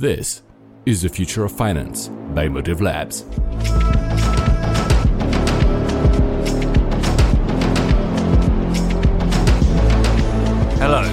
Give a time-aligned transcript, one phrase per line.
[0.00, 0.40] This
[0.86, 3.26] is the future of finance by Motive Labs.
[10.78, 11.04] Hello,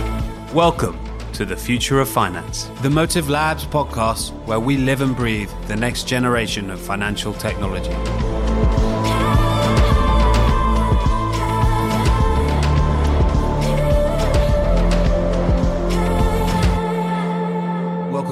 [0.53, 0.97] welcome
[1.33, 5.75] to the Future of Finance, the Motive Labs podcast where we live and breathe the
[5.75, 8.36] next generation of financial technology.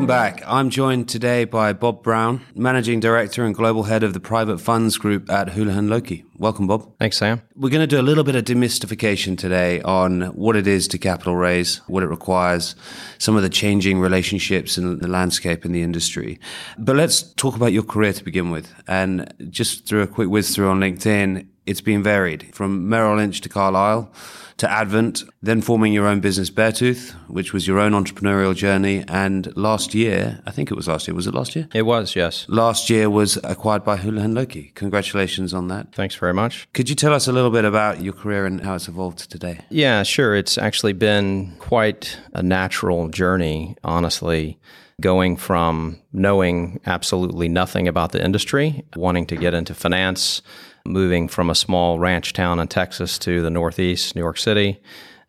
[0.06, 0.44] Welcome back.
[0.46, 5.00] I'm joined today by Bob Brown, Managing Director and Global Head of the Private Funds
[5.00, 6.24] Group at Houlihan Lokey.
[6.38, 6.96] Welcome, Bob.
[7.00, 7.42] Thanks, Sam.
[7.56, 11.00] We're going to do a little bit of demystification today on what it is to
[11.00, 12.76] capital raise, what it requires,
[13.18, 16.40] some of the changing relationships and the landscape in the industry.
[16.78, 18.72] But let's talk about your career to begin with.
[18.88, 23.42] And just through a quick whiz through on LinkedIn, it's been varied from Merrill Lynch
[23.42, 24.12] to Carlyle
[24.58, 29.04] to Advent, then forming your own business, Beartooth, which was your own entrepreneurial journey.
[29.08, 31.68] And last year, I think it was last year, was it last year?
[31.74, 32.46] It was, yes.
[32.48, 34.74] Last year was acquired by Houlihan Lokey.
[34.76, 35.94] Congratulations on that.
[35.94, 36.72] Thanks very much.
[36.74, 39.28] Could you tell us a little bit about your career and how it's evolved to
[39.28, 39.60] today?
[39.70, 40.36] Yeah, sure.
[40.36, 44.58] It's actually been quite a natural journey, honestly
[45.02, 50.42] going from knowing absolutely nothing about the industry, wanting to get into finance,
[50.86, 54.80] moving from a small ranch town in Texas to the Northeast, New York City,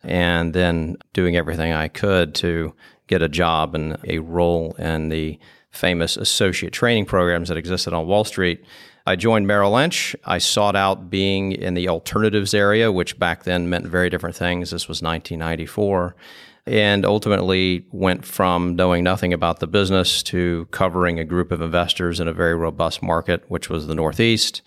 [0.03, 2.73] and then doing everything I could to
[3.07, 5.39] get a job and a role in the
[5.71, 8.63] famous associate training programs that existed on Wall Street.
[9.05, 10.15] I joined Merrill Lynch.
[10.25, 14.71] I sought out being in the alternatives area, which back then meant very different things.
[14.71, 16.15] This was 1994
[16.65, 22.19] and ultimately went from knowing nothing about the business to covering a group of investors
[22.19, 24.61] in a very robust market, which was the Northeast.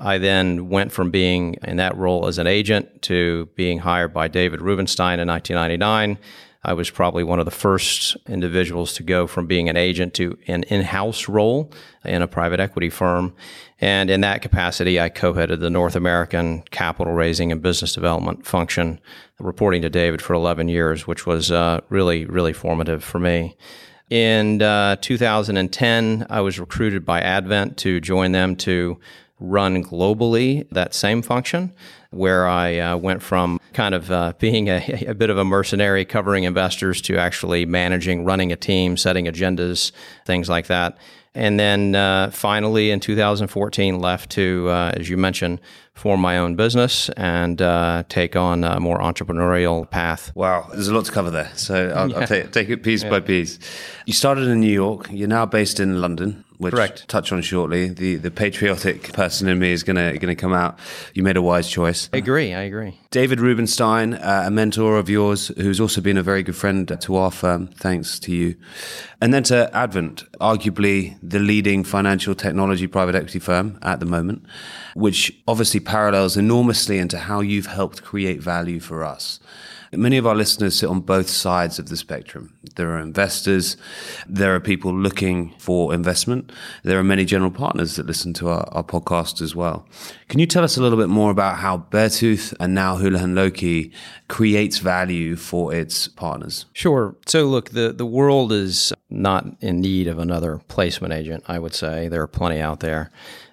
[0.00, 4.28] I then went from being in that role as an agent to being hired by
[4.28, 6.18] David Rubenstein in 1999.
[6.62, 10.38] I was probably one of the first individuals to go from being an agent to
[10.46, 11.72] an in house role
[12.04, 13.34] in a private equity firm.
[13.78, 18.46] And in that capacity, I co headed the North American capital raising and business development
[18.46, 19.00] function,
[19.38, 23.56] reporting to David for 11 years, which was uh, really, really formative for me.
[24.10, 28.98] In uh, 2010, I was recruited by Advent to join them to
[29.40, 31.72] run globally that same function,
[32.10, 36.04] where I uh, went from kind of uh, being a, a, bit of a mercenary
[36.04, 39.92] covering investors to actually managing, running a team, setting agendas,
[40.26, 40.98] things like that.
[41.34, 45.60] And then uh, finally in 2014, left to, uh, as you mentioned,
[45.94, 50.32] form my own business and uh, take on a more entrepreneurial path.
[50.34, 51.50] Wow, there's a lot to cover there.
[51.54, 52.20] So I'll, yeah.
[52.20, 53.10] I'll take, take, it piece yeah.
[53.10, 53.58] by piece.
[54.06, 55.08] You started in New York.
[55.10, 57.08] You're now based in London which Correct.
[57.08, 57.88] touch on shortly.
[57.88, 60.78] The the patriotic person in me is gonna gonna come out.
[61.14, 62.10] You made a wise choice.
[62.12, 62.52] I agree.
[62.52, 63.00] I agree.
[63.10, 67.16] David Rubenstein, uh, a mentor of yours, who's also been a very good friend to
[67.16, 67.68] our firm.
[67.68, 68.56] Thanks to you,
[69.22, 74.44] and then to Advent, arguably the leading financial technology private equity firm at the moment,
[74.94, 79.39] which obviously parallels enormously into how you've helped create value for us.
[79.92, 82.56] Many of our listeners sit on both sides of the spectrum.
[82.76, 83.76] There are investors,
[84.24, 86.52] there are people looking for investment,
[86.84, 89.88] there are many general partners that listen to our, our podcast as well.
[90.28, 93.92] Can you tell us a little bit more about how Beartooth and now Houlihan Lokey
[94.28, 96.66] creates value for its partners?
[96.72, 97.16] Sure.
[97.26, 101.74] So, look, the, the world is not in need of another placement agent, I would
[101.74, 102.06] say.
[102.06, 103.10] There are plenty out there.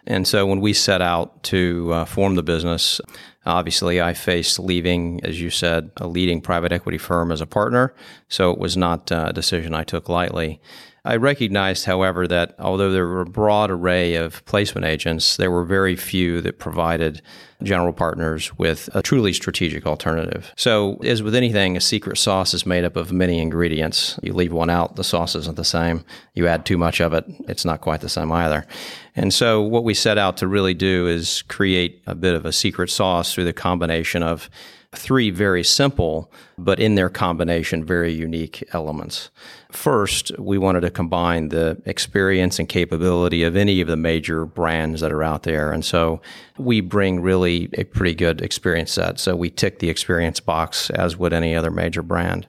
[0.07, 3.01] And so when we set out to uh, form the business,
[3.47, 7.93] obviously I faced leaving, as you said, a leading private equity firm as a partner.
[8.27, 10.61] So it was not a decision I took lightly.
[11.07, 15.63] I recognized, however, that although there were a broad array of placement agents, there were
[15.63, 17.21] very few that provided
[17.63, 20.51] general partners with a truly strategic alternative.
[20.57, 24.19] So, as with anything, a secret sauce is made up of many ingredients.
[24.21, 26.03] You leave one out, the sauce isn't the same.
[26.33, 28.65] You add too much of it, it's not quite the same either.
[29.15, 32.51] And so, what we set out to really do is create a bit of a
[32.51, 34.49] secret sauce through the combination of
[34.97, 39.29] three very simple, but in their combination, very unique elements.
[39.71, 45.01] First, we wanted to combine the experience and capability of any of the major brands
[45.01, 45.71] that are out there.
[45.71, 46.21] And so
[46.57, 49.19] we bring really a pretty good experience set.
[49.19, 52.47] So we tick the experience box as would any other major brand.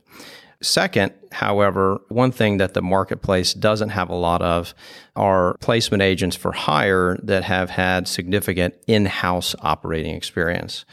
[0.60, 4.74] Second, however, one thing that the marketplace doesn't have a lot of
[5.14, 10.84] are placement agents for hire that have had significant in house operating experience.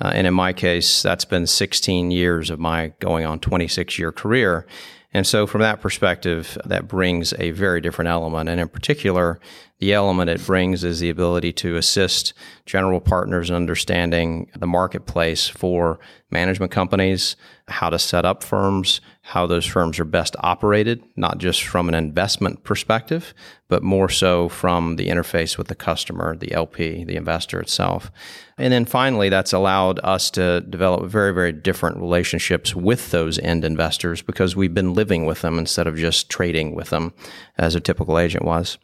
[0.00, 4.12] Uh, and in my case, that's been 16 years of my going on 26 year
[4.12, 4.66] career.
[5.12, 8.48] And so, from that perspective, that brings a very different element.
[8.48, 9.38] And in particular,
[9.78, 12.34] the element it brings is the ability to assist
[12.66, 16.00] general partners in understanding the marketplace for
[16.30, 17.36] management companies,
[17.68, 21.94] how to set up firms, how those firms are best operated, not just from an
[21.94, 23.32] investment perspective,
[23.68, 28.12] but more so from the interface with the customer, the LP, the investor itself.
[28.58, 33.64] And then finally, that's allowed us to develop very, very different relationships with those end
[33.64, 37.14] investors because we've been living with them instead of just trading with them
[37.56, 38.76] as a typical agent was.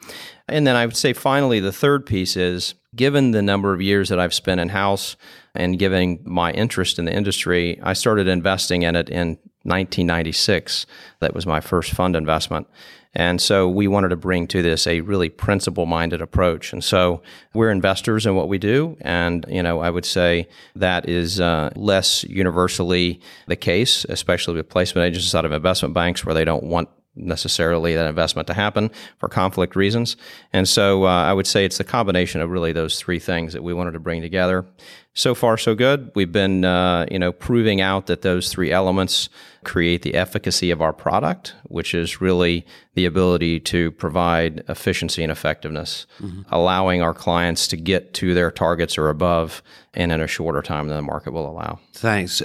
[0.49, 4.09] And then I would say finally, the third piece is given the number of years
[4.09, 5.19] that I've spent in house
[5.55, 10.87] and given my interest in the industry, I started investing in it in 1996.
[11.21, 12.67] That was my first fund investment.
[13.13, 16.73] And so we wanted to bring to this a really principle minded approach.
[16.73, 17.23] And so
[17.53, 18.97] we're investors in what we do.
[19.01, 24.69] And, you know, I would say that is uh, less universally the case, especially with
[24.69, 28.91] placement agents out of investment banks where they don't want necessarily that investment to happen
[29.19, 30.17] for conflict reasons.
[30.53, 33.63] And so uh, I would say it's the combination of really those three things that
[33.63, 34.65] we wanted to bring together.
[35.13, 36.13] So far, so good.
[36.15, 39.29] We've been, uh, you know, proving out that those three elements
[39.65, 42.65] create the efficacy of our product, which is really
[42.95, 46.43] the ability to provide efficiency and effectiveness, mm-hmm.
[46.51, 49.63] allowing our clients to get to their targets or above
[49.95, 51.81] and in a shorter time than the market will allow.
[51.93, 52.41] Thanks.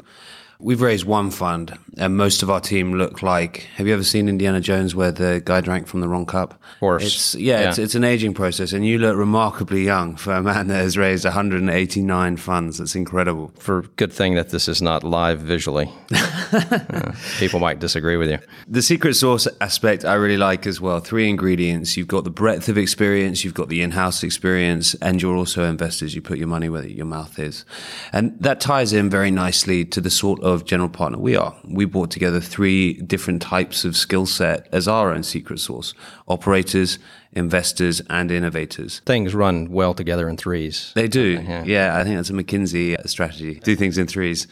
[0.59, 3.67] We've raised one fund, and most of our team look like.
[3.75, 6.53] Have you ever seen Indiana Jones, where the guy drank from the wrong cup?
[6.53, 7.03] Of course.
[7.03, 7.69] It's, yeah, yeah.
[7.69, 10.97] It's, it's, an aging process, and you look remarkably young for a man that has
[10.97, 12.77] raised 189 funds.
[12.77, 13.51] That's incredible.
[13.59, 15.91] For good thing that this is not live visually.
[16.13, 18.39] uh, people might disagree with you.
[18.65, 21.01] The secret sauce aspect I really like as well.
[21.01, 21.97] Three ingredients.
[21.97, 26.15] You've got the breadth of experience, you've got the in-house experience, and you're also investors.
[26.15, 27.65] You put your money where your mouth is,
[28.13, 31.55] and that ties in very nicely to the sort of general partner we are.
[31.67, 35.95] We brought together three different types of skill set as our own secret source
[36.27, 36.99] operators,
[37.33, 39.01] investors, and innovators.
[39.07, 40.91] Things run well together in threes.
[40.93, 41.41] They do.
[41.43, 43.55] Yeah, yeah I think that's a McKinsey uh, strategy.
[43.55, 44.45] Do things in threes.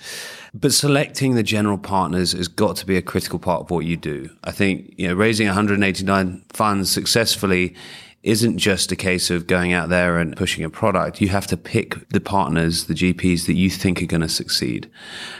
[0.51, 3.95] But selecting the general partners has got to be a critical part of what you
[3.95, 4.31] do.
[4.43, 7.75] I think, you know, raising 189 funds successfully
[8.23, 11.19] isn't just a case of going out there and pushing a product.
[11.19, 14.89] You have to pick the partners, the GPs that you think are going to succeed.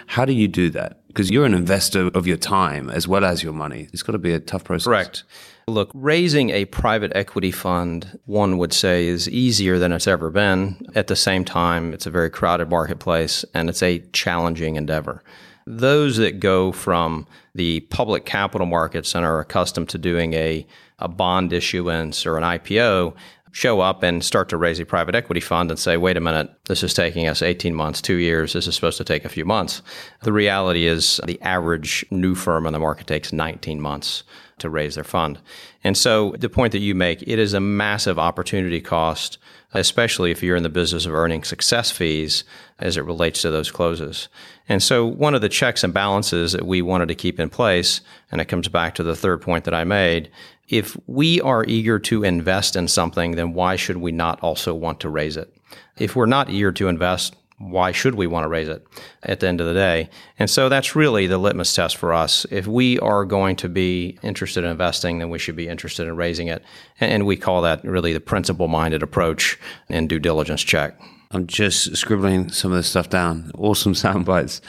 [0.07, 0.99] How do you do that?
[1.07, 3.87] Because you're an investor of your time as well as your money.
[3.93, 4.85] It's got to be a tough process.
[4.85, 5.23] Correct.
[5.67, 10.85] Look, raising a private equity fund, one would say, is easier than it's ever been.
[10.93, 15.23] At the same time, it's a very crowded marketplace and it's a challenging endeavor.
[15.65, 20.67] Those that go from the public capital markets and are accustomed to doing a
[21.03, 23.13] a bond issuance or an IPO
[23.53, 26.49] show up and start to raise a private equity fund and say, wait a minute,
[26.65, 29.45] this is taking us 18 months, two years, this is supposed to take a few
[29.45, 29.83] months.
[30.23, 34.23] The reality is the average new firm in the market takes 19 months
[34.57, 35.39] to raise their fund.
[35.83, 39.37] And so the point that you make, it is a massive opportunity cost,
[39.73, 42.43] especially if you're in the business of earning success fees
[42.79, 44.29] as it relates to those closes.
[44.69, 48.01] And so one of the checks and balances that we wanted to keep in place,
[48.31, 50.31] and it comes back to the third point that I made,
[50.67, 54.99] if we are eager to invest in something, then why should we not also want
[55.01, 55.53] to raise it?
[55.97, 58.85] If we're not eager to invest, why should we want to raise it
[59.23, 60.09] at the end of the day?
[60.39, 62.45] And so that's really the litmus test for us.
[62.51, 66.15] If we are going to be interested in investing, then we should be interested in
[66.15, 66.63] raising it.
[66.99, 69.59] And we call that really the principle minded approach
[69.89, 70.99] and due diligence check.
[71.31, 73.51] I'm just scribbling some of this stuff down.
[73.57, 74.61] Awesome sound bites.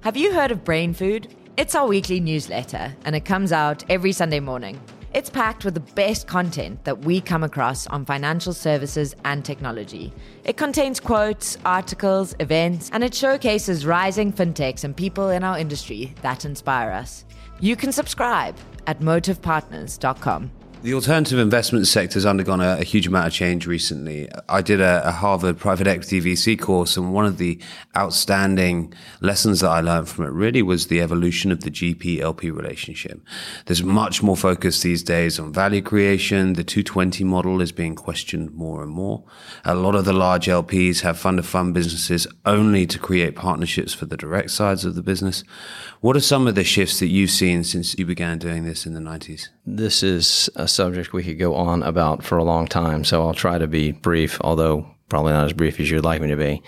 [0.00, 1.34] Have you heard of Brain Food?
[1.56, 4.80] It's our weekly newsletter, and it comes out every Sunday morning.
[5.16, 10.12] It's packed with the best content that we come across on financial services and technology.
[10.44, 16.14] It contains quotes, articles, events, and it showcases rising fintechs and people in our industry
[16.20, 17.24] that inspire us.
[17.60, 20.50] You can subscribe at motivepartners.com.
[20.82, 24.28] The alternative investment sector has undergone a, a, huge amount of change recently.
[24.46, 27.58] I did a, a, Harvard private equity VC course, and one of the
[27.96, 32.50] outstanding lessons that I learned from it really was the evolution of the GP LP
[32.50, 33.20] relationship.
[33.64, 36.52] There's much more focus these days on value creation.
[36.52, 39.24] The 220 model is being questioned more and more.
[39.64, 43.94] A lot of the large LPs have fund of fund businesses only to create partnerships
[43.94, 45.42] for the direct sides of the business.
[46.00, 48.92] What are some of the shifts that you've seen since you began doing this in
[48.92, 49.48] the 90s?
[49.64, 53.34] This is a subject we could go on about for a long time, so I'll
[53.34, 56.60] try to be brief, although probably not as brief as you'd like me to be.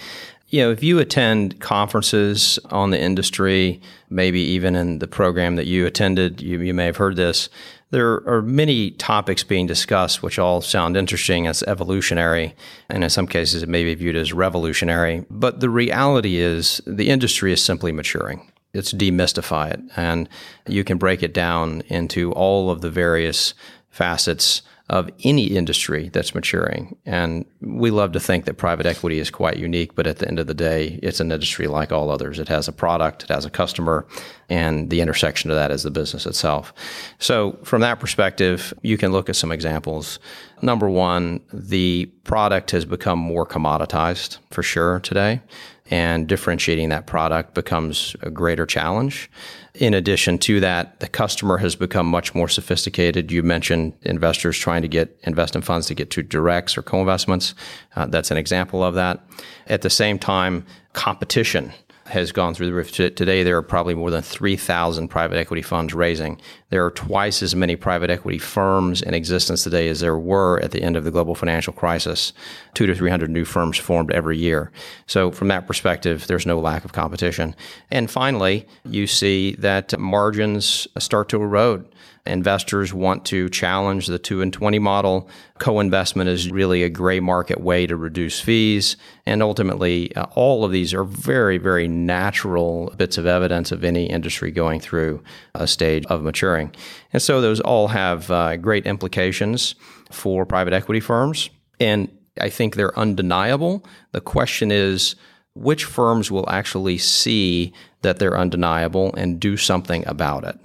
[0.51, 5.67] You know, if you attend conferences on the industry, maybe even in the program that
[5.67, 7.51] you attended, you, you may have heard this.
[7.91, 12.55] There are many topics being discussed which all sound interesting as evolutionary,
[12.89, 15.27] and in some cases it may be viewed as revolutionary.
[15.29, 19.81] But the reality is the industry is simply maturing let's demystify it.
[19.97, 20.29] And
[20.67, 23.55] you can break it down into all of the various
[23.91, 26.97] facets of any industry that's maturing.
[27.05, 30.39] And we love to think that private equity is quite unique, but at the end
[30.39, 32.39] of the day, it's an industry like all others.
[32.39, 34.07] It has a product, it has a customer,
[34.49, 36.73] and the intersection of that is the business itself.
[37.19, 40.19] So, from that perspective, you can look at some examples.
[40.63, 45.43] Number one, the product has become more commoditized for sure today
[45.91, 49.31] and differentiating that product becomes a greater challenge.
[49.75, 53.31] In addition to that, the customer has become much more sophisticated.
[53.31, 57.55] You mentioned investors trying to get investment funds to get to directs or co-investments.
[57.97, 59.25] Uh, that's an example of that.
[59.67, 61.73] At the same time, competition
[62.09, 62.93] has gone through the roof.
[62.93, 66.41] Today, there are probably more than 3,000 private equity funds raising.
[66.71, 70.71] There are twice as many private equity firms in existence today as there were at
[70.71, 72.33] the end of the global financial crisis.
[72.75, 74.71] Two to 300 new firms formed every year.
[75.07, 77.55] So, from that perspective, there's no lack of competition.
[77.91, 81.87] And finally, you see that margins start to erode
[82.29, 85.29] investors want to challenge the 2 and 20 model.
[85.59, 88.97] Co-investment is really a gray market way to reduce fees.
[89.27, 94.07] And ultimately, uh, all of these are very, very natural bits of evidence of any
[94.07, 95.23] industry going through
[95.55, 96.75] a stage of maturing.
[97.13, 99.75] And so those all have uh, great implications
[100.11, 101.51] for private equity firms.
[101.81, 103.85] And I think they're undeniable.
[104.13, 105.17] The question is,
[105.55, 110.59] which firms will actually see that they're undeniable and do something about it?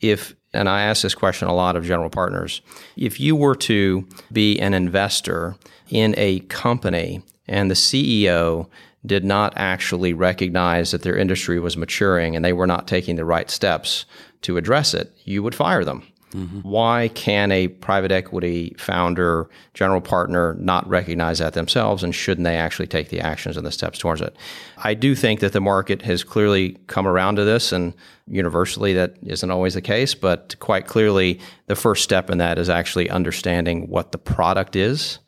[0.00, 2.62] If and I ask this question a lot of general partners.
[2.96, 5.56] If you were to be an investor
[5.88, 8.68] in a company and the CEO
[9.04, 13.24] did not actually recognize that their industry was maturing and they were not taking the
[13.24, 14.04] right steps
[14.42, 16.02] to address it, you would fire them.
[16.32, 16.60] Mm-hmm.
[16.60, 22.56] Why can a private equity founder, general partner not recognize that themselves and shouldn't they
[22.56, 24.36] actually take the actions and the steps towards it?
[24.78, 27.94] I do think that the market has clearly come around to this and
[28.26, 32.68] universally that isn't always the case, but quite clearly the first step in that is
[32.68, 35.20] actually understanding what the product is,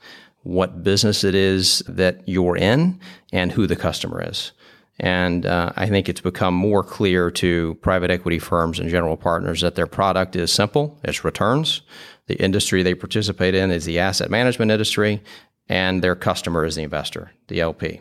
[0.42, 2.98] what business it is that you're in,
[3.32, 4.52] and who the customer is.
[5.00, 9.60] And uh, I think it's become more clear to private equity firms and general partners
[9.60, 11.82] that their product is simple, it's returns.
[12.26, 15.22] The industry they participate in is the asset management industry,
[15.68, 18.00] and their customer is the investor, the LP.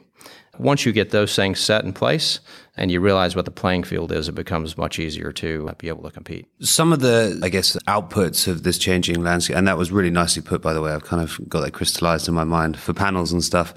[0.58, 2.40] Once you get those things set in place,
[2.78, 6.04] and you realize what the playing field is, it becomes much easier to be able
[6.04, 6.48] to compete.
[6.62, 10.44] Some of the, I guess, outputs of this changing landscape, and that was really nicely
[10.44, 10.92] put, by the way.
[10.92, 13.74] I've kind of got that crystallized in my mind for panels and stuff.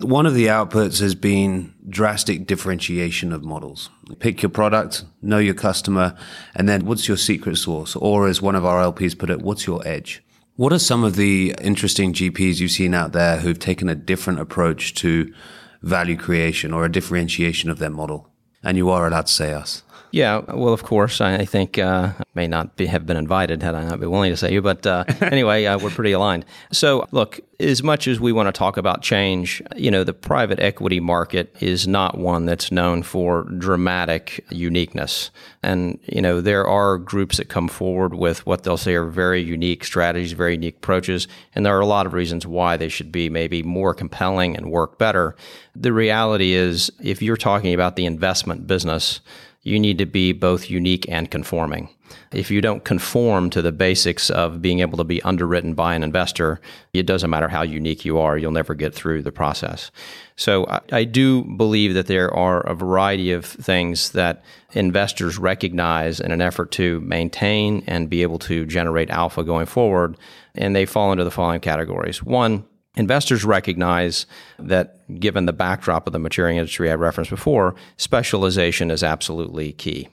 [0.00, 3.90] One of the outputs has been drastic differentiation of models.
[4.20, 6.16] Pick your product, know your customer,
[6.54, 7.96] and then what's your secret sauce?
[7.96, 10.22] Or as one of our LPs put it, what's your edge?
[10.54, 14.40] What are some of the interesting GPs you've seen out there who've taken a different
[14.40, 15.34] approach to
[15.82, 18.30] value creation or a differentiation of their model?
[18.66, 19.84] And you are allowed to say us.
[20.16, 21.20] Yeah, well, of course.
[21.20, 24.32] I think uh, I may not be, have been invited had I not been willing
[24.32, 26.46] to say you, but uh, anyway, uh, we're pretty aligned.
[26.72, 30.58] So, look, as much as we want to talk about change, you know, the private
[30.58, 35.30] equity market is not one that's known for dramatic uniqueness.
[35.62, 39.42] And, you know, there are groups that come forward with what they'll say are very
[39.42, 43.12] unique strategies, very unique approaches, and there are a lot of reasons why they should
[43.12, 45.36] be maybe more compelling and work better.
[45.74, 49.20] The reality is, if you're talking about the investment business,
[49.66, 51.88] you need to be both unique and conforming.
[52.32, 56.04] If you don't conform to the basics of being able to be underwritten by an
[56.04, 56.60] investor,
[56.92, 59.90] it doesn't matter how unique you are, you'll never get through the process.
[60.36, 66.20] So I, I do believe that there are a variety of things that investors recognize
[66.20, 70.16] in an effort to maintain and be able to generate alpha going forward.
[70.54, 72.22] And they fall into the following categories.
[72.22, 72.64] One,
[72.96, 74.26] Investors recognize
[74.58, 80.08] that given the backdrop of the maturing industry I referenced before, specialization is absolutely key.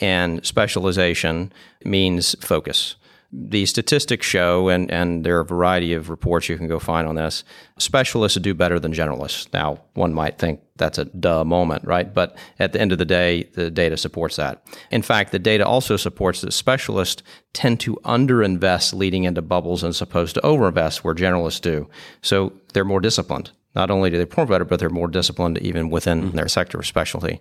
[0.00, 1.52] And specialization
[1.84, 2.96] means focus
[3.36, 7.08] the statistics show, and, and there are a variety of reports you can go find
[7.08, 7.42] on this,
[7.78, 9.52] specialists do better than generalists.
[9.52, 12.12] Now, one might think that's a duh moment, right?
[12.12, 14.64] But at the end of the day, the data supports that.
[14.92, 20.00] In fact, the data also supports that specialists tend to underinvest leading into bubbles as
[20.00, 21.88] opposed to overinvest where generalists do.
[22.22, 23.50] So they're more disciplined.
[23.74, 26.36] Not only do they perform better, but they're more disciplined even within mm-hmm.
[26.36, 27.40] their sector of specialty.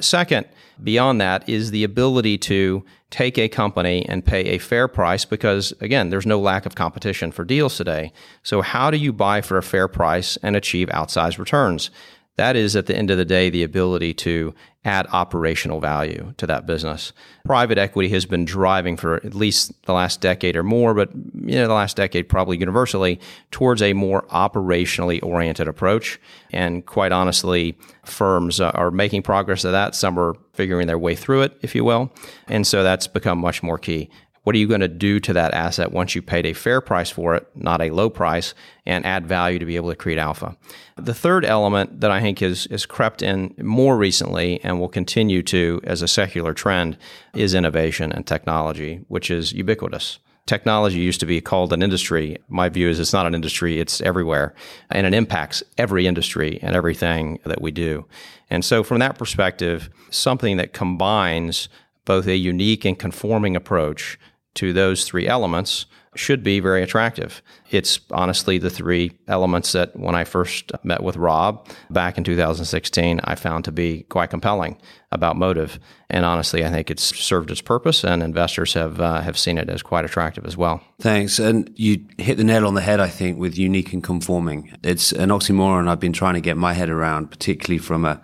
[0.00, 0.46] Second,
[0.82, 5.72] beyond that is the ability to take a company and pay a fair price because,
[5.80, 8.12] again, there's no lack of competition for deals today.
[8.42, 11.90] So, how do you buy for a fair price and achieve outsized returns?
[12.38, 14.54] That is, at the end of the day, the ability to
[14.84, 17.12] add operational value to that business.
[17.44, 21.56] Private equity has been driving for at least the last decade or more, but you
[21.56, 23.18] know, the last decade probably universally
[23.50, 26.20] towards a more operationally oriented approach.
[26.52, 29.96] And quite honestly, firms are making progress to that.
[29.96, 32.12] Some are figuring their way through it, if you will.
[32.46, 34.10] And so that's become much more key.
[34.48, 37.10] What are you going to do to that asset once you paid a fair price
[37.10, 38.54] for it, not a low price,
[38.86, 40.56] and add value to be able to create alpha?
[40.96, 45.82] The third element that I think is crept in more recently and will continue to
[45.84, 46.96] as a secular trend
[47.34, 52.38] is innovation and technology, which is ubiquitous technology used to be called an industry.
[52.48, 54.54] My view is it's not an industry, it's everywhere.
[54.90, 58.06] And it impacts every industry and everything that we do.
[58.48, 61.68] And so, from that perspective, something that combines
[62.06, 64.18] both a unique and conforming approach
[64.54, 67.42] to those three elements should be very attractive.
[67.70, 73.20] It's honestly the three elements that when I first met with Rob back in 2016,
[73.24, 74.78] I found to be quite compelling
[75.12, 75.78] about Motive.
[76.10, 79.70] And honestly, I think it's served its purpose, and investors have uh, have seen it
[79.70, 80.82] as quite attractive as well.
[81.00, 81.38] Thanks.
[81.38, 84.76] And you hit the nail on the head, I think, with unique and conforming.
[84.82, 88.20] It's an oxymoron I've been trying to get my head around, particularly from a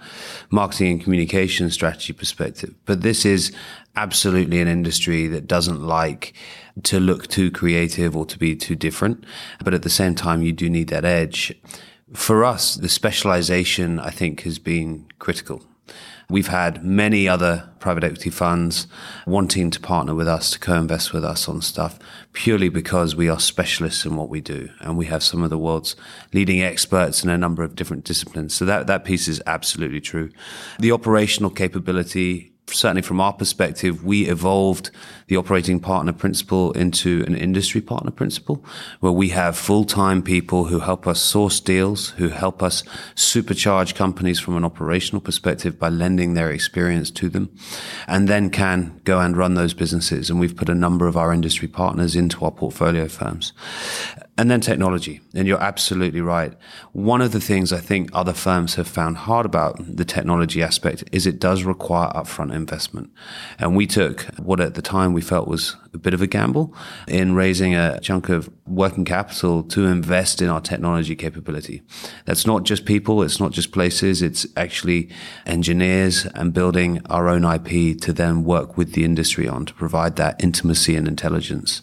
[0.51, 2.75] marketing and communication strategy perspective.
[2.87, 3.53] But this is
[3.97, 6.35] absolutely an industry that doesn't like
[6.83, 9.25] to look too creative or to be too different.
[9.63, 11.55] But at the same time, you do need that edge.
[12.13, 15.63] For us, the specialization, I think, has been critical.
[16.31, 18.87] We've had many other private equity funds
[19.27, 21.99] wanting to partner with us, to co invest with us on stuff,
[22.33, 24.71] purely because we are specialists in what we do.
[24.81, 25.97] And we have some of the world's
[26.33, 28.55] leading experts in a number of different disciplines.
[28.55, 30.31] So that, that piece is absolutely true.
[30.79, 34.91] The operational capability certainly from our perspective, we evolved
[35.29, 38.65] the operating partner principle into an industry partner principle
[39.01, 42.83] where we have full-time people who help us source deals, who help us
[43.15, 47.51] supercharge companies from an operational perspective by lending their experience to them
[48.07, 50.31] and then can go and run those businesses.
[50.31, 53.53] And we've put a number of our industry partners into our portfolio firms.
[54.37, 55.21] And then technology.
[55.35, 56.53] And you're absolutely right.
[56.93, 61.05] One of the things I think other firms have found hard about the technology aspect
[61.13, 63.11] is it does require upfront investment.
[63.61, 66.75] And we took what at the time we felt was a bit of a gamble
[67.09, 71.83] in raising a chunk of working capital to invest in our technology capability.
[72.25, 73.23] That's not just people.
[73.23, 74.21] It's not just places.
[74.21, 75.09] It's actually
[75.47, 80.17] engineers and building our own IP to then work with the industry on to provide
[80.17, 81.83] that intimacy and intelligence.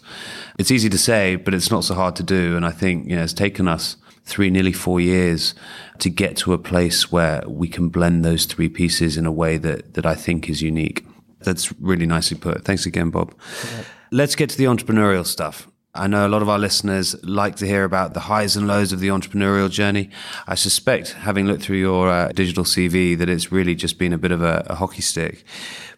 [0.58, 2.56] It's easy to say, but it's not so hard to do.
[2.56, 5.54] And I think, you know, it's taken us three, nearly four years
[5.98, 9.58] to get to a place where we can blend those three pieces in a way
[9.58, 11.04] that, that I think is unique.
[11.40, 12.64] That's really nicely put.
[12.64, 13.34] Thanks again, Bob.
[14.14, 15.68] Let's get to the entrepreneurial stuff.
[15.94, 18.92] I know a lot of our listeners like to hear about the highs and lows
[18.92, 20.10] of the entrepreneurial journey.
[20.46, 24.18] I suspect, having looked through your uh, digital CV, that it's really just been a
[24.18, 25.44] bit of a, a hockey stick.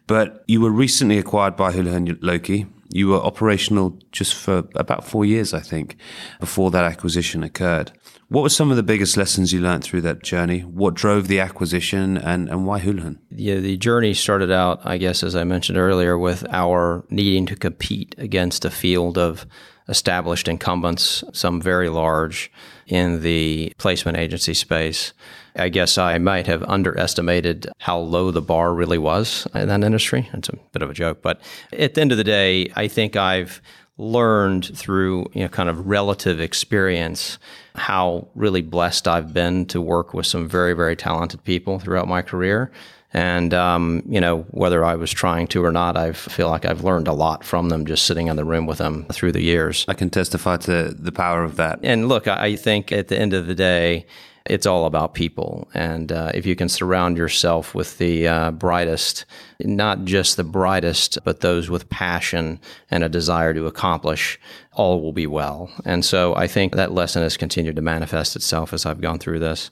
[0.07, 2.69] But you were recently acquired by Houlihan Lokey.
[2.89, 5.97] You were operational just for about four years, I think,
[6.39, 7.91] before that acquisition occurred.
[8.35, 10.63] What were some of the biggest lessons you learned through that journey?
[10.63, 13.21] What drove the acquisition and, and why Houlihan?
[13.31, 17.55] Yeah, the journey started out, I guess, as I mentioned earlier, with our needing to
[17.55, 19.47] compete against a field of
[19.89, 22.51] established incumbents, some very large
[22.89, 25.13] in the placement agency space.
[25.55, 30.29] I guess I might have underestimated how low the bar really was in that industry.
[30.33, 31.41] It's a bit of a joke, but
[31.73, 33.63] at the end of the day, I think I've
[33.97, 37.39] learned through you know kind of relative experience
[37.77, 42.23] how really blessed I've been to work with some very very talented people throughout my
[42.23, 42.71] career.
[43.17, 46.83] And um, you know whether I was trying to or not I feel like I've
[46.83, 49.85] learned a lot from them just sitting in the room with them through the years.
[49.87, 51.79] I can testify to the power of that.
[51.85, 54.07] And look I think at the end of the day
[54.47, 55.69] it's all about people.
[55.75, 59.25] And uh, if you can surround yourself with the uh, brightest,
[59.61, 64.39] not just the brightest, but those with passion and a desire to accomplish,
[64.73, 65.71] all will be well.
[65.85, 69.39] And so I think that lesson has continued to manifest itself as I've gone through
[69.39, 69.71] this.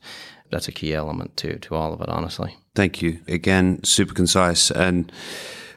[0.51, 2.57] That's a key element to to all of it, honestly.
[2.75, 3.83] Thank you again.
[3.85, 5.11] Super concise and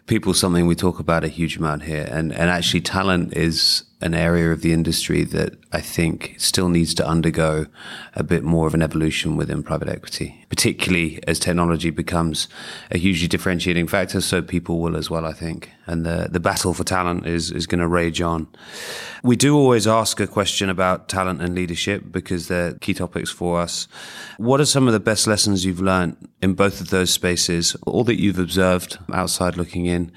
[0.06, 0.34] people.
[0.34, 4.52] Something we talk about a huge amount here, and and actually talent is an area
[4.52, 7.66] of the industry that I think still needs to undergo
[8.14, 12.48] a bit more of an evolution within private equity, particularly as technology becomes
[12.92, 14.22] a hugely differentiating factor.
[14.22, 15.72] So people will as well, I think.
[15.88, 18.48] And the, the battle for talent is, is going to rage on.
[19.24, 23.60] We do always ask a question about talent and leadership because they're key topics for
[23.60, 23.88] us.
[24.38, 28.04] What are some of the best lessons you've learned in both of those spaces, or
[28.04, 30.12] that you've observed outside looking in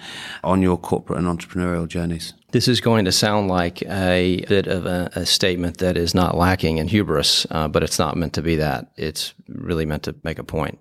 [0.44, 2.34] on your corporate and entrepreneurial journeys?
[2.50, 6.34] This is going to sound like a bit of a, a statement that is not
[6.34, 8.90] lacking in hubris, uh, but it's not meant to be that.
[8.96, 10.78] It's really meant to make a point.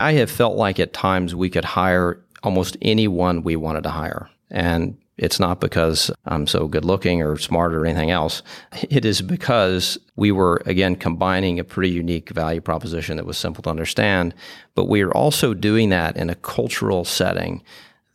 [0.00, 4.28] I have felt like at times we could hire almost anyone we wanted to hire.
[4.50, 8.42] And it's not because I'm so good looking or smart or anything else.
[8.90, 13.62] It is because we were, again, combining a pretty unique value proposition that was simple
[13.62, 14.34] to understand,
[14.74, 17.62] but we are also doing that in a cultural setting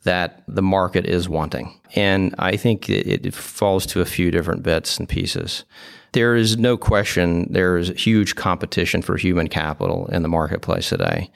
[0.04, 1.80] that the market is wanting.
[1.96, 5.64] And I think it, falls to a few different bits and pieces.
[6.12, 11.32] There is no question there is huge competition for human capital in the marketplace today.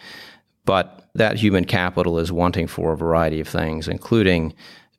[0.65, 4.53] But that human capital is wanting for a variety of things, including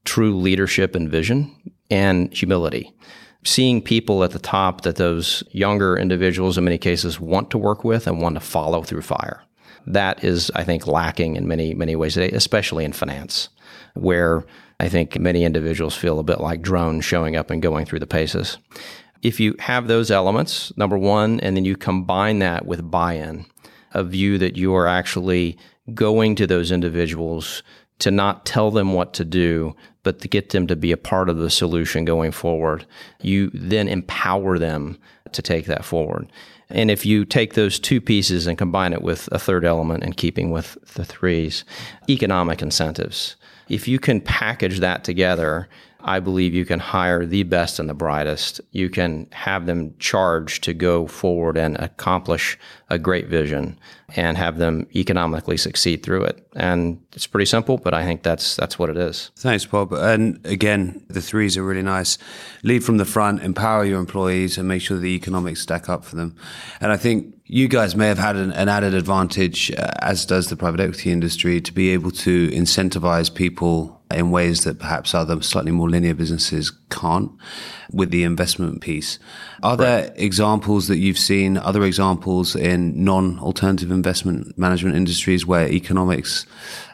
[0.04, 1.54] true leadership and vision
[1.90, 2.92] and humility.
[3.44, 7.84] Seeing people at the top that those younger individuals, in many cases, want to work
[7.84, 9.42] with and want to follow through fire.
[9.86, 13.48] That is, I think, lacking in many, many ways today, especially in finance,
[13.94, 14.44] where
[14.80, 18.06] I think many individuals feel a bit like drones showing up and going through the
[18.06, 18.58] paces.
[19.22, 23.46] If you have those elements, number one, and then you combine that with buy in,
[23.92, 25.58] a view that you are actually
[25.94, 27.62] going to those individuals
[27.98, 29.74] to not tell them what to do,
[30.04, 32.86] but to get them to be a part of the solution going forward.
[33.20, 34.98] You then empower them
[35.32, 36.30] to take that forward.
[36.70, 40.12] And if you take those two pieces and combine it with a third element in
[40.12, 41.64] keeping with the threes,
[42.08, 43.36] economic incentives.
[43.68, 45.68] If you can package that together
[46.00, 48.60] I believe you can hire the best and the brightest.
[48.70, 52.56] You can have them charged to go forward and accomplish
[52.88, 53.78] a great vision
[54.14, 56.46] and have them economically succeed through it.
[56.54, 59.32] And it's pretty simple, but I think that's that's what it is.
[59.36, 59.92] Thanks, Bob.
[59.92, 62.16] And again, the threes are really nice.
[62.62, 66.14] Lead from the front, empower your employees, and make sure the economics stack up for
[66.14, 66.36] them.
[66.80, 70.48] And I think you guys may have had an, an added advantage, uh, as does
[70.48, 75.40] the private equity industry, to be able to incentivize people in ways that perhaps other
[75.42, 77.30] slightly more linear businesses can't
[77.90, 79.18] with the investment piece.
[79.62, 79.78] Are right.
[79.78, 86.46] there examples that you've seen, other examples in non alternative investment management industries where economics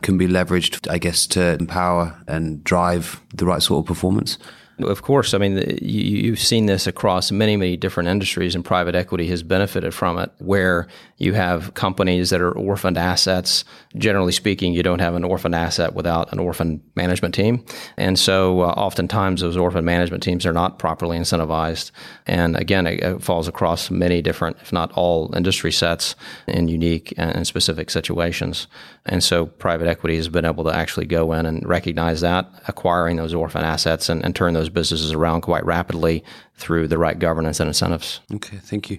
[0.02, 4.38] can be leveraged, I guess, to empower and drive the right sort of performance?
[4.80, 8.94] Of course, I mean you, have seen this across many, many different industries, and private
[8.94, 10.32] equity has benefited from it.
[10.38, 13.64] Where you have companies that are orphaned assets.
[13.96, 17.64] Generally speaking, you don't have an orphaned asset without an orphan management team,
[17.96, 21.92] and so uh, oftentimes those orphan management teams are not properly incentivized.
[22.26, 26.16] And again, it, it, falls across many different, if not all, industry sets
[26.48, 28.66] in unique and specific situations.
[29.06, 33.16] And so private equity has been able to actually go in and recognize that, acquiring
[33.16, 36.24] those orphan assets and, and turn those businesses around quite rapidly
[36.56, 38.20] through the right governance and incentives.
[38.32, 38.98] Okay, thank you.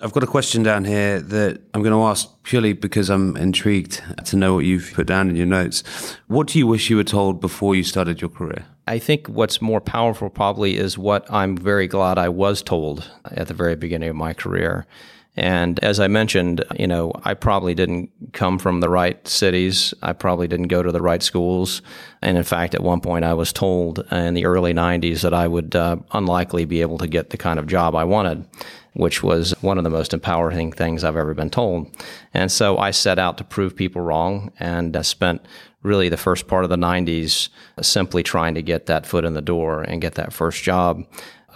[0.00, 4.02] I've got a question down here that I'm going to ask purely because I'm intrigued
[4.24, 5.82] to know what you've put down in your notes.
[6.28, 8.64] What do you wish you were told before you started your career?
[8.86, 13.48] I think what's more powerful probably is what I'm very glad I was told at
[13.48, 14.86] the very beginning of my career.
[15.36, 19.92] And as I mentioned, you know, I probably didn't come from the right cities.
[20.02, 21.82] I probably didn't go to the right schools.
[22.22, 25.48] And in fact, at one point, I was told in the early 90s that I
[25.48, 28.46] would uh, unlikely be able to get the kind of job I wanted,
[28.92, 31.90] which was one of the most empowering things I've ever been told.
[32.32, 35.44] And so I set out to prove people wrong and uh, spent
[35.82, 37.48] really the first part of the 90s
[37.82, 41.04] simply trying to get that foot in the door and get that first job.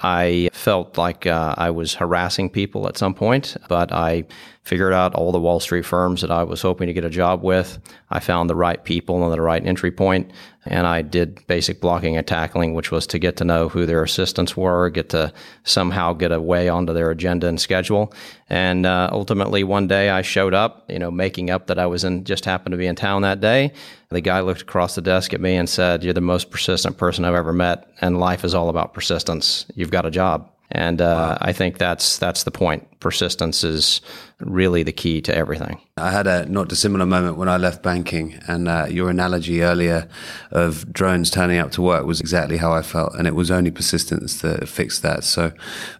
[0.02, 4.24] I felt like uh, I was harassing people at some point, but I
[4.62, 7.42] figured out all the Wall Street firms that I was hoping to get a job
[7.42, 7.78] with.
[8.10, 10.30] I found the right people and the right entry point,
[10.68, 14.02] and I did basic blocking and tackling, which was to get to know who their
[14.02, 15.32] assistants were, get to
[15.64, 18.12] somehow get a way onto their agenda and schedule.
[18.48, 22.04] And uh, ultimately, one day I showed up, you know, making up that I was
[22.04, 23.72] in, just happened to be in town that day.
[24.10, 27.24] The guy looked across the desk at me and said, You're the most persistent person
[27.24, 29.66] I've ever met, and life is all about persistence.
[29.74, 30.50] You've got a job.
[30.70, 31.38] And uh, wow.
[31.40, 32.86] I think that's that's the point.
[33.00, 34.02] Persistence is
[34.40, 35.80] really the key to everything.
[35.96, 40.08] I had a not dissimilar moment when I left banking, and uh, your analogy earlier
[40.50, 43.70] of drones turning up to work was exactly how I felt, and it was only
[43.70, 45.24] persistence that fixed that.
[45.24, 45.52] So,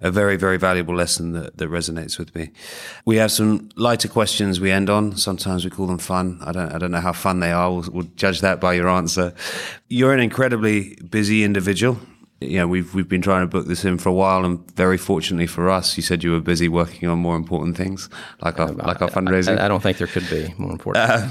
[0.02, 2.50] a very very valuable lesson that, that resonates with me.
[3.06, 5.16] We have some lighter questions we end on.
[5.16, 6.40] Sometimes we call them fun.
[6.42, 7.70] I don't I don't know how fun they are.
[7.70, 9.32] We'll, we'll judge that by your answer.
[9.88, 11.98] You're an incredibly busy individual
[12.40, 14.96] you know, we've we've been trying to book this in for a while, and very
[14.96, 18.08] fortunately for us, you said you were busy working on more important things,
[18.42, 19.58] like our uh, like our fundraising.
[19.58, 21.10] I, I, don't think there could be more important.
[21.10, 21.28] Uh,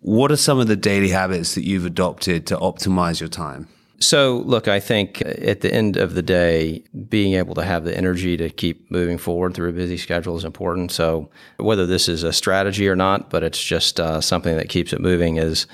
[0.00, 3.68] what are some of the daily habits that you've adopted to optimize your time?
[4.04, 7.96] So, look, I think at the end of the day, being able to have the
[7.96, 10.92] energy to keep moving forward through a busy schedule is important.
[10.92, 14.92] So, whether this is a strategy or not, but it's just uh, something that keeps
[14.92, 15.66] it moving, is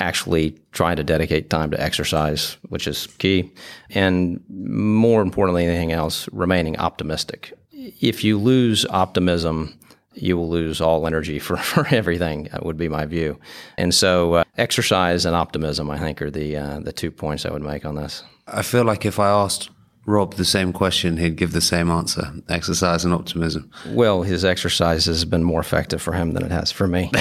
[0.00, 3.50] actually trying to dedicate time to exercise, which is key.
[3.88, 7.54] And more importantly anything else, remaining optimistic.
[7.72, 9.78] If you lose optimism,
[10.22, 13.38] you will lose all energy for, for everything, would be my view.
[13.76, 17.52] And so, uh, exercise and optimism, I think, are the, uh, the two points I
[17.52, 18.22] would make on this.
[18.46, 19.70] I feel like if I asked
[20.06, 23.70] Rob the same question, he'd give the same answer exercise and optimism.
[23.88, 27.10] Well, his exercise has been more effective for him than it has for me.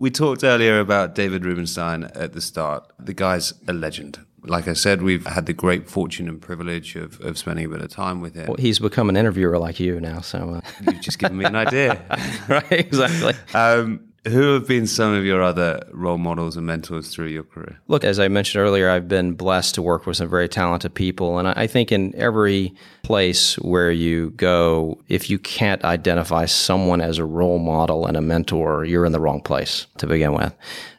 [0.00, 2.92] We talked earlier about David Rubenstein at the start.
[3.00, 4.20] The guy's a legend.
[4.44, 7.80] Like I said, we've had the great fortune and privilege of, of spending a bit
[7.80, 8.46] of time with him.
[8.46, 10.54] Well, he's become an interviewer like you now, so.
[10.54, 10.60] Uh...
[10.92, 12.02] You've just given me an idea.
[12.48, 13.34] right, exactly.
[13.54, 17.80] Um, who have been some of your other role models and mentors through your career?
[17.88, 21.38] Look, as I mentioned earlier, I've been blessed to work with some very talented people.
[21.38, 27.18] And I think in every place where you go, if you can't identify someone as
[27.18, 30.54] a role model and a mentor, you're in the wrong place to begin with.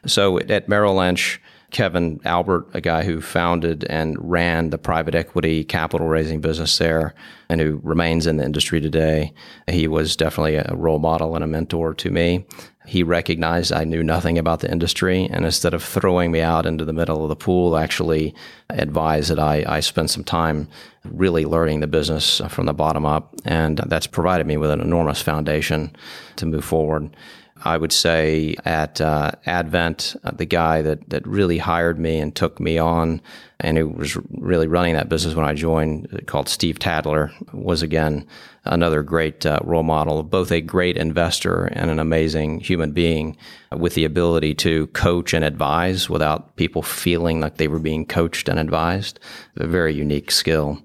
[0.06, 5.64] So at Merrill Lynch, Kevin Albert, a guy who founded and ran the private equity
[5.64, 7.14] capital raising business there
[7.48, 9.32] and who remains in the industry today.
[9.68, 12.44] He was definitely a role model and a mentor to me.
[12.86, 16.84] He recognized I knew nothing about the industry, and instead of throwing me out into
[16.84, 18.34] the middle of the pool, actually
[18.68, 20.66] advised that I, I spend some time
[21.04, 23.34] really learning the business from the bottom up.
[23.44, 25.94] And that's provided me with an enormous foundation
[26.36, 27.14] to move forward.
[27.62, 32.34] I would say at uh, Advent, uh, the guy that, that really hired me and
[32.34, 33.20] took me on
[33.60, 38.26] and who was really running that business when I joined, called Steve Tadler, was again
[38.64, 43.36] another great uh, role model, both a great investor and an amazing human being
[43.76, 48.48] with the ability to coach and advise without people feeling like they were being coached
[48.48, 49.20] and advised.
[49.56, 50.82] A very unique skill.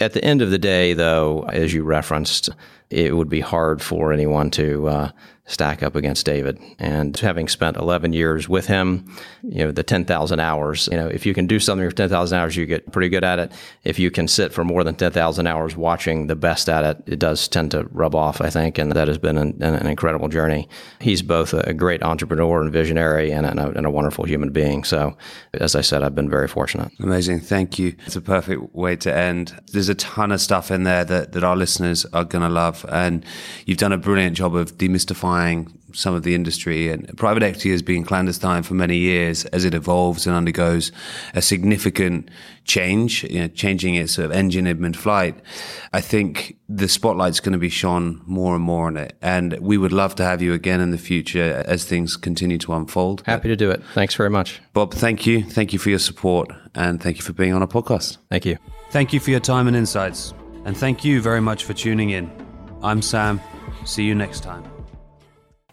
[0.00, 2.50] At the end of the day, though, as you referenced,
[2.92, 5.10] it would be hard for anyone to uh,
[5.46, 6.58] stack up against David.
[6.78, 11.26] And having spent 11 years with him, you know, the 10,000 hours, you know, if
[11.26, 13.52] you can do something for 10,000 hours, you get pretty good at it.
[13.82, 17.18] If you can sit for more than 10,000 hours watching the best at it, it
[17.18, 18.78] does tend to rub off, I think.
[18.78, 20.68] And that has been an, an incredible journey.
[21.00, 24.84] He's both a great entrepreneur and visionary and a, and a wonderful human being.
[24.84, 25.16] So,
[25.54, 26.92] as I said, I've been very fortunate.
[27.00, 27.40] Amazing.
[27.40, 27.94] Thank you.
[28.06, 29.60] It's a perfect way to end.
[29.72, 32.81] There's a ton of stuff in there that, that our listeners are going to love.
[32.88, 33.24] And
[33.66, 36.88] you've done a brilliant job of demystifying some of the industry.
[36.88, 40.90] And private equity has been clandestine for many years as it evolves and undergoes
[41.34, 42.30] a significant
[42.64, 45.38] change, you know, changing its sort of engine in mid-flight.
[45.92, 49.16] I think the spotlight's going to be shone more and more on it.
[49.20, 52.72] And we would love to have you again in the future as things continue to
[52.72, 53.22] unfold.
[53.26, 53.82] Happy to do it.
[53.94, 54.60] Thanks very much.
[54.72, 55.42] Bob, thank you.
[55.42, 58.16] Thank you for your support and thank you for being on a podcast.
[58.30, 58.56] Thank you.
[58.90, 60.32] Thank you for your time and insights.
[60.64, 62.30] And thank you very much for tuning in.
[62.82, 63.40] I'm Sam.
[63.84, 64.71] See you next time.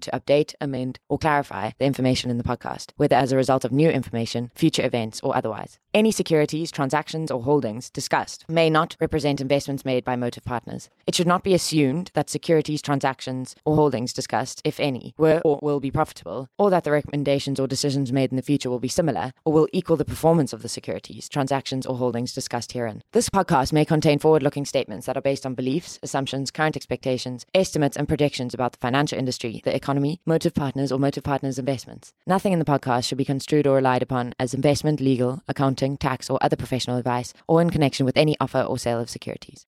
[0.00, 3.72] to update, amend, or clarify the information in the podcast, whether as a result of
[3.72, 5.78] new information, future events, or otherwise.
[5.94, 10.90] Any securities, transactions, or holdings discussed may not represent investments made by Motive Partners.
[11.06, 15.58] It should not be assumed that securities, transactions, or holdings discussed, if any, were or
[15.62, 18.86] will be profitable, or that the recommendations or decisions made in the future will be
[18.86, 23.02] similar or will equal the performance of the securities, transactions, or holdings discussed herein.
[23.12, 27.46] This podcast may contain forward looking statements that are based on beliefs, assumptions, current expectations,
[27.54, 32.12] estimates, and predictions about the financial industry, the economy, Motive Partners, or Motive Partners investments.
[32.26, 36.28] Nothing in the podcast should be construed or relied upon as investment, legal, accounting, tax,
[36.28, 39.56] or other professional advice, or in connection with any offer or sale of securities.